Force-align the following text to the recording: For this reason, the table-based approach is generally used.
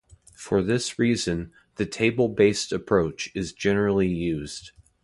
For 0.35 0.63
this 0.63 0.97
reason, 0.97 1.51
the 1.75 1.85
table-based 1.85 2.71
approach 2.71 3.29
is 3.35 3.53
generally 3.53 4.07
used. 4.09 4.71